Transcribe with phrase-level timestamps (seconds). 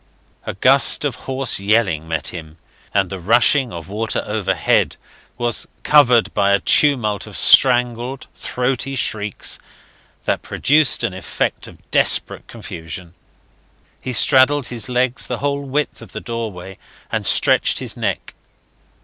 [0.47, 3.87] A gust of hoarse yelling met him: the air was still; and the rushing of
[3.87, 4.95] water overhead
[5.37, 9.59] was covered by a tumult of strangled, throaty shrieks
[10.25, 13.13] that produced an effect of desperate confusion.
[14.01, 16.79] He straddled his legs the whole width of the doorway
[17.11, 18.33] and stretched his neck.